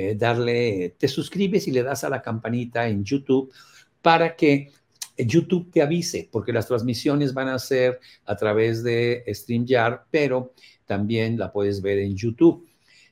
eh, 0.00 0.14
darle, 0.14 0.95
te 0.97 1.09
suscribes 1.09 1.67
y 1.67 1.73
le 1.73 1.83
das 1.83 2.05
a 2.05 2.09
la 2.09 2.23
campanita 2.23 2.88
en 2.88 3.02
YouTube 3.02 3.52
para 4.00 4.37
que 4.37 4.71
YouTube 5.17 5.73
te 5.73 5.83
avise, 5.83 6.28
porque 6.31 6.52
las 6.52 6.69
transmisiones 6.69 7.35
van 7.35 7.49
a 7.49 7.59
ser 7.59 7.99
a 8.25 8.37
través 8.37 8.85
de 8.85 9.25
StreamYard, 9.26 10.02
pero 10.09 10.52
también 10.87 11.37
la 11.37 11.50
puedes 11.50 11.83
ver 11.83 11.99
en 11.99 12.14
YouTube. 12.14 12.64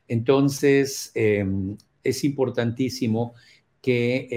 Entonces, 0.07 1.11
em, 1.17 1.77
es 2.05 2.23
importantísimo 2.23 3.35
que 3.83 4.29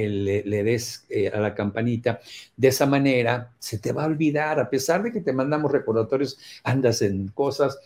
le, 0.44 0.63
des 0.63 1.06
eh, 1.10 1.27
a 1.27 1.39
la 1.39 1.53
campanita. 1.53 2.20
De 2.58 2.70
esa 2.70 2.88
manera 2.88 3.53
se 3.60 3.77
te 3.77 3.91
va 3.91 4.06
a 4.06 4.08
olvidar, 4.08 4.60
a 4.60 4.72
pesar 4.72 5.03
de 5.03 5.12
que 5.12 5.22
te 5.22 5.34
mandamos 5.34 5.72
recordatorios, 5.72 6.39
andas 6.63 7.03
en 7.03 7.27
cosas, 7.27 7.77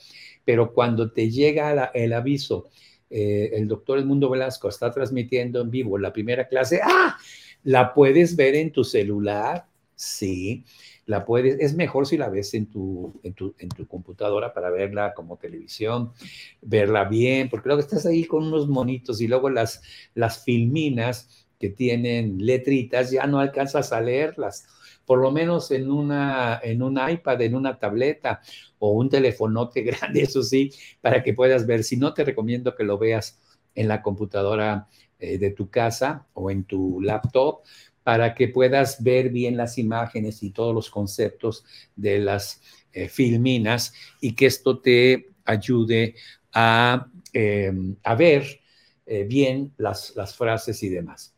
pero 0.46 0.74
cuando 0.74 1.12
te 1.12 1.29
llega 1.29 1.91
el 1.93 2.13
aviso, 2.13 2.70
eh, 3.15 3.51
el 3.53 3.67
doctor 3.67 4.00
Edmundo 4.00 4.27
Velasco 4.27 4.70
está 4.70 4.89
transmitiendo 4.91 5.62
en 5.62 5.70
vivo 5.70 6.00
la 6.00 6.12
primera 6.12 6.48
clase, 6.48 6.79
¡ah! 6.84 7.15
La 7.63 7.93
puedes 7.93 8.36
ver 8.36 8.55
en 8.55 8.72
tu 8.72 8.84
celular, 8.84 9.67
sí, 9.96 10.65
la 11.05 11.24
puedes, 11.24 11.60
es 11.60 11.75
mejor 11.75 12.08
si 12.08 12.17
la 12.17 12.29
ves 12.29 12.55
en 12.55 12.65
tu, 12.65 13.13
en 13.22 13.36
tu, 13.36 13.53
en 13.60 13.70
tu 13.70 13.88
computadora 13.88 14.51
para 14.51 14.72
verla 14.72 15.13
como 15.13 15.38
televisión, 15.38 16.12
verla 16.63 17.03
bien, 17.03 17.50
porque 17.50 17.70
luego 17.70 17.82
estás 17.82 18.08
ahí 18.08 18.25
con 18.25 18.46
unos 18.46 18.67
monitos 18.67 19.22
y 19.22 19.27
luego 19.27 19.51
las, 19.51 19.84
las 20.15 20.43
filminas 20.43 21.46
que 21.60 21.70
tienen 21.70 22.43
letritas, 22.43 23.12
ya 23.12 23.27
no 23.27 23.39
alcanzas 23.39 23.93
a 23.93 24.01
leerlas. 24.01 24.65
Por 25.05 25.19
lo 25.19 25.31
menos 25.31 25.72
en, 25.72 25.91
una, 25.91 26.60
en 26.63 26.81
un 26.81 26.98
iPad, 26.98 27.41
en 27.41 27.55
una 27.55 27.77
tableta 27.77 28.41
o 28.79 28.91
un 28.91 29.10
telefonote 29.10 29.81
grande, 29.83 30.22
eso 30.24 30.43
sí, 30.43 30.72
para 31.01 31.24
que 31.24 31.33
puedas 31.33 31.65
ver. 31.65 31.83
Si 31.83 31.98
no, 31.98 32.13
te 32.13 32.24
recomiendo 32.24 32.75
que 32.75 32.83
lo 32.83 32.98
veas 32.98 33.39
en 33.75 33.88
la 33.88 34.01
computadora 34.01 34.88
eh, 35.19 35.38
de 35.38 35.51
tu 35.51 35.69
casa 35.69 36.27
o 36.33 36.51
en 36.51 36.63
tu 36.65 37.01
laptop 37.01 37.62
para 38.03 38.36
que 38.36 38.50
puedas 38.50 39.01
ver 39.01 39.29
bien 39.29 39.57
las 39.57 39.77
imágenes 39.77 40.43
y 40.43 40.51
todos 40.51 40.75
los 40.75 40.89
conceptos 40.89 41.65
de 41.95 42.19
las 42.19 42.62
eh, 42.91 43.07
filminas 43.07 43.93
y 44.19 44.33
que 44.36 44.45
esto 44.48 44.79
te 44.79 45.29
ayude 45.45 46.15
a, 46.51 47.07
em, 47.31 47.95
a 48.03 48.15
ver 48.15 48.60
eh, 49.05 49.24
bien 49.24 49.74
las, 49.77 50.15
las 50.15 50.36
frases 50.36 50.83
y 50.83 50.89
demás. 50.89 51.33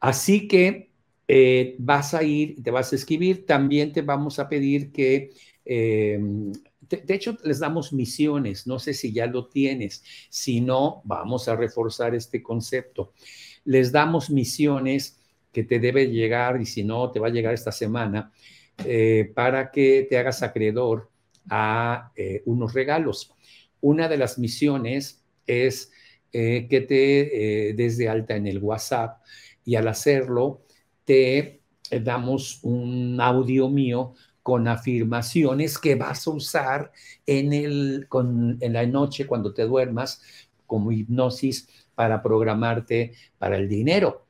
Así 0.00 0.48
que 0.48 0.89
eh, 1.32 1.76
vas 1.78 2.12
a 2.12 2.24
ir, 2.24 2.60
te 2.60 2.72
vas 2.72 2.92
a 2.92 2.96
escribir, 2.96 3.46
también 3.46 3.92
te 3.92 4.02
vamos 4.02 4.40
a 4.40 4.48
pedir 4.48 4.90
que, 4.90 5.30
em, 5.64 6.50
de, 6.80 7.14
hecho, 7.14 7.38
les 7.44 7.60
damos 7.60 7.92
misiones, 7.92 8.66
no 8.66 8.80
sé 8.80 8.94
si 8.94 9.12
ya 9.12 9.26
lo 9.26 9.46
tienes, 9.46 10.02
si 10.28 10.60
no, 10.60 11.02
vamos 11.04 11.46
a 11.46 11.54
reforzar 11.54 12.16
este 12.16 12.42
concepto. 12.42 13.12
Les 13.64 13.92
damos 13.92 14.28
misiones 14.28 15.20
que 15.52 15.62
te 15.62 15.78
debe 15.78 16.08
llegar 16.08 16.60
y 16.60 16.66
si 16.66 16.82
no, 16.82 17.12
te 17.12 17.20
va 17.20 17.28
a 17.28 17.30
llegar 17.30 17.54
esta 17.54 17.70
semana 17.70 18.32
eh, 18.84 19.30
para 19.32 19.70
que 19.70 20.08
te 20.10 20.18
hagas 20.18 20.42
acreedor 20.42 21.10
a 21.48 22.10
eh, 22.16 22.42
unos 22.46 22.74
regalos. 22.74 23.32
Una 23.80 24.08
de 24.08 24.16
las 24.16 24.36
misiones 24.36 25.22
es 25.46 25.92
que 26.32 26.86
te 26.88 27.74
des 27.74 27.98
de 27.98 28.08
alta 28.08 28.36
en 28.36 28.46
el 28.46 28.58
WhatsApp 28.58 29.20
y 29.64 29.74
al 29.74 29.88
hacerlo 29.88 30.62
te 31.10 31.60
eh, 31.90 31.98
damos 31.98 32.60
un 32.62 33.20
audio 33.20 33.68
mío 33.68 34.14
con 34.44 34.68
afirmaciones 34.68 35.76
que 35.76 35.96
vas 35.96 36.24
a 36.24 36.30
usar 36.30 36.92
en, 37.26 37.52
el, 37.52 38.06
en 38.60 38.72
la 38.72 38.86
noche 38.86 39.26
cuando 39.26 39.52
te 39.52 39.64
duermas 39.64 40.22
como 40.68 40.92
hipnosis 40.92 41.68
para 41.96 42.22
programarte 42.22 43.14
para 43.38 43.56
el 43.56 43.68
dinero. 43.68 44.28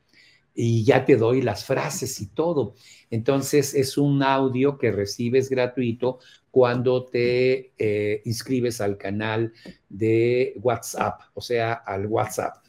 Y 0.54 0.82
ya 0.82 1.04
te 1.04 1.16
doy 1.16 1.42
las 1.42 1.66
frases 1.66 2.18
y 2.22 2.28
todo. 2.28 2.76
Entonces 3.10 3.74
es 3.74 3.98
un 3.98 4.22
audio 4.22 4.78
que 4.78 4.90
recibes 4.90 5.50
gratuito 5.50 6.18
cuando 6.50 7.04
te 7.04 7.74
eh, 7.76 8.22
inscribes 8.24 8.80
al 8.80 8.96
canal 8.96 9.52
de 9.90 10.54
WhatsApp, 10.62 11.20
o 11.34 11.42
sea, 11.42 11.74
al 11.74 12.06
WhatsApp. 12.06 12.64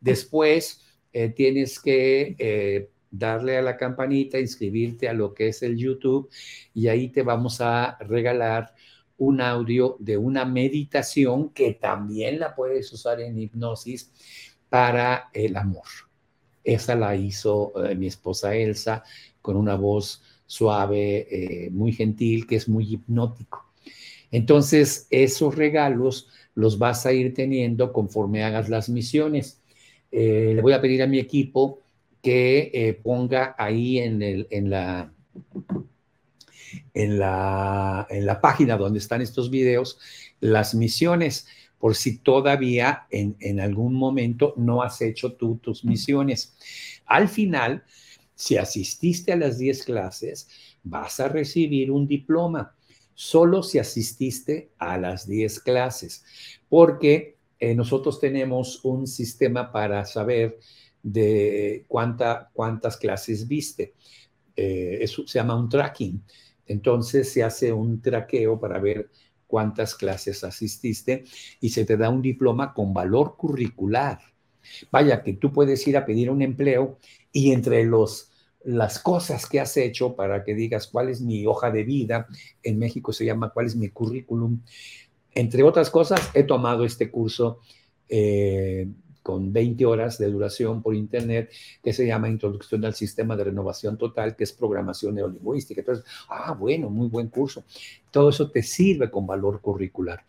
Después 0.00 0.84
eh, 1.14 1.30
tienes 1.30 1.80
que 1.80 2.92
darle 3.18 3.56
a 3.56 3.62
la 3.62 3.76
campanita, 3.76 4.38
inscribirte 4.38 5.08
a 5.08 5.12
lo 5.12 5.34
que 5.34 5.48
es 5.48 5.62
el 5.62 5.76
YouTube 5.76 6.28
y 6.72 6.88
ahí 6.88 7.08
te 7.08 7.22
vamos 7.22 7.60
a 7.60 7.96
regalar 8.00 8.74
un 9.16 9.40
audio 9.40 9.96
de 10.00 10.16
una 10.16 10.44
meditación 10.44 11.50
que 11.50 11.74
también 11.74 12.38
la 12.38 12.54
puedes 12.54 12.92
usar 12.92 13.20
en 13.20 13.38
hipnosis 13.38 14.10
para 14.68 15.30
el 15.32 15.56
amor. 15.56 15.86
Esa 16.62 16.94
la 16.94 17.14
hizo 17.14 17.72
eh, 17.84 17.94
mi 17.94 18.06
esposa 18.06 18.54
Elsa 18.54 19.04
con 19.40 19.56
una 19.56 19.76
voz 19.76 20.22
suave, 20.46 21.68
muy 21.72 21.92
gentil, 21.92 22.46
que 22.46 22.56
es 22.56 22.68
muy 22.68 22.94
hipnótico. 22.94 23.64
Entonces, 24.34 25.06
esos 25.10 25.54
regalos 25.54 26.28
los 26.56 26.78
vas 26.78 27.06
a 27.06 27.12
ir 27.12 27.34
teniendo 27.34 27.92
conforme 27.92 28.42
hagas 28.42 28.68
las 28.68 28.88
misiones. 28.88 29.60
Eh, 30.10 30.52
le 30.56 30.60
voy 30.60 30.72
a 30.72 30.80
pedir 30.80 31.02
a 31.02 31.06
mi 31.06 31.20
equipo 31.20 31.80
que 32.24 32.70
eh, 32.72 32.94
ponga 32.94 33.54
ahí 33.58 33.98
en, 33.98 34.18
la, 34.70 35.12
en, 36.94 37.18
la, 37.18 38.06
en 38.08 38.26
la 38.26 38.40
página 38.40 38.78
donde 38.78 38.98
están 38.98 39.20
estos 39.20 39.50
videos 39.50 39.98
las 40.40 40.74
misiones, 40.74 41.46
por 41.78 41.94
si 41.94 42.16
todavía 42.16 43.06
en, 43.10 43.36
en 43.40 43.60
algún 43.60 43.92
momento 43.92 44.54
no 44.56 44.82
has 44.82 45.02
hecho 45.02 45.34
tú 45.34 45.58
tus 45.58 45.84
misiones. 45.84 46.56
Al 47.04 47.28
final, 47.28 47.84
si 48.34 48.56
asististe 48.56 49.30
a 49.30 49.36
las 49.36 49.58
10 49.58 49.84
clases, 49.84 50.48
vas 50.82 51.20
a 51.20 51.28
recibir 51.28 51.90
un 51.90 52.08
diploma, 52.08 52.74
solo 53.12 53.62
si 53.62 53.78
asististe 53.78 54.70
a 54.78 54.96
las 54.96 55.28
10 55.28 55.60
clases, 55.60 56.24
porque 56.70 57.36
eh, 57.60 57.74
nosotros 57.74 58.18
tenemos 58.18 58.82
un 58.82 59.06
sistema 59.06 59.70
para 59.70 60.06
saber 60.06 60.58
de 61.04 61.84
cuánta, 61.86 62.50
cuántas 62.52 62.96
clases 62.96 63.46
viste. 63.46 63.94
Eh, 64.56 64.98
eso 65.02 65.24
se 65.26 65.38
llama 65.38 65.54
un 65.54 65.68
tracking. 65.68 66.24
Entonces 66.66 67.30
se 67.30 67.44
hace 67.44 67.72
un 67.72 68.00
traqueo 68.00 68.58
para 68.58 68.80
ver 68.80 69.10
cuántas 69.46 69.94
clases 69.94 70.42
asististe 70.42 71.24
y 71.60 71.68
se 71.68 71.84
te 71.84 71.96
da 71.96 72.08
un 72.08 72.22
diploma 72.22 72.72
con 72.72 72.92
valor 72.92 73.36
curricular. 73.36 74.18
Vaya, 74.90 75.22
que 75.22 75.34
tú 75.34 75.52
puedes 75.52 75.86
ir 75.86 75.96
a 75.96 76.06
pedir 76.06 76.30
un 76.30 76.40
empleo 76.40 76.98
y 77.30 77.52
entre 77.52 77.84
los, 77.84 78.32
las 78.64 78.98
cosas 78.98 79.46
que 79.46 79.60
has 79.60 79.76
hecho 79.76 80.16
para 80.16 80.42
que 80.42 80.54
digas 80.54 80.86
cuál 80.86 81.10
es 81.10 81.20
mi 81.20 81.46
hoja 81.46 81.70
de 81.70 81.84
vida, 81.84 82.26
en 82.62 82.78
México 82.78 83.12
se 83.12 83.26
llama 83.26 83.50
cuál 83.50 83.66
es 83.66 83.76
mi 83.76 83.90
currículum, 83.90 84.60
entre 85.34 85.62
otras 85.64 85.90
cosas, 85.90 86.30
he 86.32 86.44
tomado 86.44 86.84
este 86.84 87.10
curso 87.10 87.60
eh, 88.08 88.88
con 89.24 89.54
20 89.54 89.86
horas 89.86 90.18
de 90.18 90.30
duración 90.30 90.82
por 90.82 90.94
internet 90.94 91.50
que 91.82 91.94
se 91.94 92.06
llama 92.06 92.28
Introducción 92.28 92.84
al 92.84 92.94
Sistema 92.94 93.34
de 93.34 93.44
Renovación 93.44 93.96
Total, 93.96 94.36
que 94.36 94.44
es 94.44 94.52
programación 94.52 95.14
neolingüística. 95.14 95.80
Entonces, 95.80 96.04
ah, 96.28 96.52
bueno, 96.52 96.90
muy 96.90 97.08
buen 97.08 97.28
curso. 97.28 97.64
Todo 98.10 98.28
eso 98.28 98.50
te 98.50 98.62
sirve 98.62 99.10
con 99.10 99.26
valor 99.26 99.62
curricular. 99.62 100.26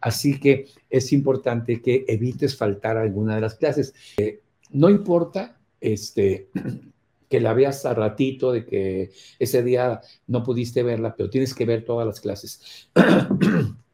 Así 0.00 0.40
que 0.40 0.66
es 0.88 1.12
importante 1.12 1.82
que 1.82 2.06
evites 2.08 2.56
faltar 2.56 2.96
a 2.96 3.02
alguna 3.02 3.34
de 3.34 3.42
las 3.42 3.56
clases. 3.56 3.94
Eh, 4.16 4.40
no 4.70 4.88
importa 4.88 5.60
este, 5.78 6.48
que 7.28 7.40
la 7.40 7.52
veas 7.52 7.84
a 7.84 7.92
ratito, 7.92 8.50
de 8.50 8.64
que 8.64 9.10
ese 9.38 9.62
día 9.62 10.00
no 10.26 10.42
pudiste 10.42 10.82
verla, 10.82 11.14
pero 11.14 11.28
tienes 11.28 11.54
que 11.54 11.66
ver 11.66 11.84
todas 11.84 12.06
las 12.06 12.18
clases. 12.18 12.88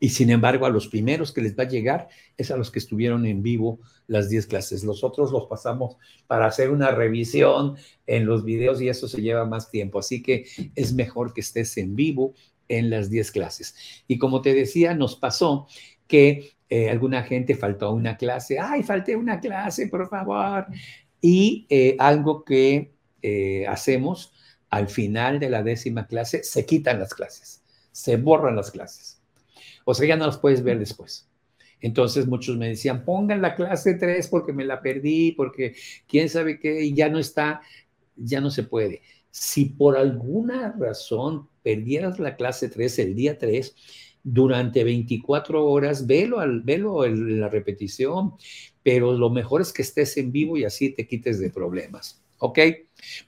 Y 0.00 0.10
sin 0.10 0.30
embargo, 0.30 0.66
a 0.66 0.70
los 0.70 0.88
primeros 0.88 1.32
que 1.32 1.42
les 1.42 1.56
va 1.58 1.64
a 1.64 1.68
llegar 1.68 2.08
es 2.36 2.50
a 2.50 2.56
los 2.56 2.70
que 2.70 2.78
estuvieron 2.78 3.26
en 3.26 3.42
vivo 3.42 3.80
las 4.06 4.28
10 4.28 4.46
clases. 4.46 4.84
Los 4.84 5.04
otros 5.04 5.32
los 5.32 5.46
pasamos 5.46 5.96
para 6.26 6.46
hacer 6.46 6.70
una 6.70 6.90
revisión 6.90 7.76
en 8.06 8.26
los 8.26 8.44
videos 8.44 8.80
y 8.80 8.88
eso 8.88 9.08
se 9.08 9.22
lleva 9.22 9.44
más 9.44 9.70
tiempo. 9.70 9.98
Así 9.98 10.22
que 10.22 10.46
es 10.74 10.92
mejor 10.94 11.32
que 11.32 11.40
estés 11.40 11.76
en 11.76 11.96
vivo 11.96 12.34
en 12.68 12.90
las 12.90 13.10
10 13.10 13.30
clases. 13.32 13.74
Y 14.08 14.18
como 14.18 14.42
te 14.42 14.54
decía, 14.54 14.94
nos 14.94 15.16
pasó 15.16 15.66
que 16.06 16.56
eh, 16.68 16.90
alguna 16.90 17.22
gente 17.22 17.54
faltó 17.54 17.86
a 17.86 17.92
una 17.92 18.16
clase. 18.16 18.58
Ay, 18.58 18.82
falté 18.82 19.16
una 19.16 19.40
clase, 19.40 19.88
por 19.88 20.08
favor. 20.08 20.66
Y 21.20 21.66
eh, 21.68 21.96
algo 21.98 22.44
que 22.44 22.92
eh, 23.22 23.66
hacemos 23.66 24.32
al 24.70 24.88
final 24.88 25.38
de 25.38 25.50
la 25.50 25.62
décima 25.62 26.06
clase, 26.06 26.42
se 26.42 26.66
quitan 26.66 26.98
las 26.98 27.14
clases, 27.14 27.62
se 27.92 28.16
borran 28.16 28.56
las 28.56 28.70
clases 28.70 29.15
o 29.86 29.94
sea, 29.94 30.08
ya 30.08 30.16
no 30.16 30.26
las 30.26 30.38
puedes 30.38 30.64
ver 30.64 30.80
después. 30.80 31.28
Entonces 31.80 32.26
muchos 32.26 32.56
me 32.56 32.68
decían, 32.68 33.04
pongan 33.04 33.40
la 33.40 33.54
clase 33.54 33.94
3 33.94 34.26
porque 34.28 34.52
me 34.52 34.64
la 34.64 34.82
perdí, 34.82 35.32
porque 35.32 35.76
quién 36.08 36.28
sabe 36.28 36.58
qué, 36.58 36.84
y 36.84 36.92
ya 36.92 37.08
no 37.08 37.20
está, 37.20 37.60
ya 38.16 38.40
no 38.40 38.50
se 38.50 38.64
puede. 38.64 39.02
Si 39.30 39.66
por 39.66 39.96
alguna 39.96 40.74
razón 40.76 41.48
perdieras 41.62 42.18
la 42.18 42.34
clase 42.34 42.68
3 42.68 42.98
el 42.98 43.14
día 43.14 43.38
3, 43.38 43.76
durante 44.24 44.82
24 44.82 45.64
horas, 45.64 46.04
velo, 46.04 46.40
al, 46.40 46.62
velo 46.62 47.04
en 47.04 47.40
la 47.40 47.48
repetición, 47.48 48.32
pero 48.82 49.12
lo 49.12 49.30
mejor 49.30 49.60
es 49.60 49.72
que 49.72 49.82
estés 49.82 50.16
en 50.16 50.32
vivo 50.32 50.56
y 50.56 50.64
así 50.64 50.90
te 50.90 51.06
quites 51.06 51.38
de 51.38 51.50
problemas, 51.50 52.24
¿ok? 52.38 52.58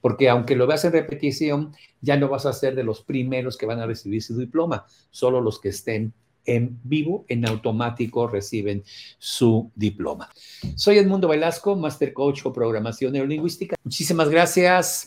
Porque 0.00 0.28
aunque 0.28 0.56
lo 0.56 0.66
veas 0.66 0.84
en 0.84 0.92
repetición, 0.92 1.72
ya 2.00 2.16
no 2.16 2.28
vas 2.28 2.46
a 2.46 2.52
ser 2.52 2.74
de 2.74 2.82
los 2.82 3.02
primeros 3.02 3.56
que 3.56 3.66
van 3.66 3.78
a 3.78 3.86
recibir 3.86 4.24
su 4.24 4.36
diploma, 4.36 4.86
solo 5.10 5.40
los 5.40 5.60
que 5.60 5.68
estén 5.68 6.14
en 6.48 6.80
vivo, 6.82 7.24
en 7.28 7.46
automático 7.46 8.26
reciben 8.26 8.82
su 9.18 9.70
diploma. 9.74 10.30
Soy 10.74 10.98
Edmundo 10.98 11.28
Velasco, 11.28 11.76
Master 11.76 12.12
Coach 12.12 12.40
o 12.44 12.52
Programación 12.52 13.12
Neurolingüística. 13.12 13.76
Muchísimas 13.84 14.30
gracias. 14.30 15.06